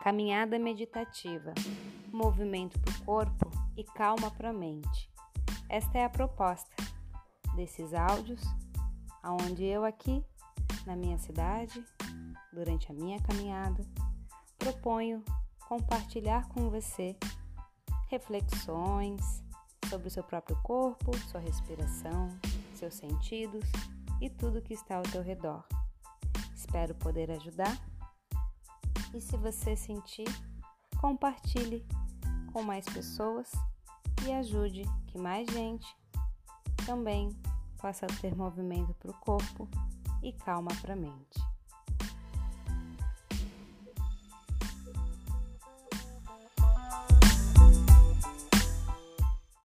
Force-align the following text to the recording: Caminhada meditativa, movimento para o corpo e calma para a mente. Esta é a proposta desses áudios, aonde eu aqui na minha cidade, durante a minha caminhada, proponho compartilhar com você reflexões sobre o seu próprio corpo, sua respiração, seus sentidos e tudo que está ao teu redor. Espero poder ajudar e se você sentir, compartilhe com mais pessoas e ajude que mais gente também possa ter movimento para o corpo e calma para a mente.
Caminhada 0.00 0.58
meditativa, 0.58 1.52
movimento 2.10 2.80
para 2.80 2.94
o 2.94 3.04
corpo 3.04 3.50
e 3.76 3.84
calma 3.84 4.30
para 4.30 4.48
a 4.48 4.52
mente. 4.52 5.10
Esta 5.68 5.98
é 5.98 6.04
a 6.06 6.08
proposta 6.08 6.74
desses 7.54 7.92
áudios, 7.92 8.40
aonde 9.22 9.62
eu 9.62 9.84
aqui 9.84 10.24
na 10.86 10.96
minha 10.96 11.18
cidade, 11.18 11.84
durante 12.50 12.90
a 12.90 12.94
minha 12.94 13.20
caminhada, 13.20 13.84
proponho 14.58 15.22
compartilhar 15.68 16.48
com 16.48 16.70
você 16.70 17.14
reflexões 18.08 19.44
sobre 19.90 20.08
o 20.08 20.10
seu 20.10 20.24
próprio 20.24 20.56
corpo, 20.62 21.14
sua 21.28 21.40
respiração, 21.40 22.28
seus 22.74 22.94
sentidos 22.94 23.66
e 24.18 24.30
tudo 24.30 24.62
que 24.62 24.72
está 24.72 24.96
ao 24.96 25.02
teu 25.02 25.22
redor. 25.22 25.62
Espero 26.54 26.94
poder 26.94 27.30
ajudar 27.32 27.78
e 29.14 29.20
se 29.20 29.36
você 29.36 29.76
sentir, 29.76 30.28
compartilhe 31.00 31.86
com 32.52 32.62
mais 32.62 32.84
pessoas 32.84 33.50
e 34.26 34.32
ajude 34.32 34.82
que 35.06 35.18
mais 35.18 35.48
gente 35.50 35.86
também 36.86 37.30
possa 37.78 38.06
ter 38.06 38.34
movimento 38.34 38.94
para 38.94 39.10
o 39.10 39.14
corpo 39.14 39.68
e 40.22 40.32
calma 40.32 40.70
para 40.80 40.92
a 40.92 40.96
mente. 40.96 41.49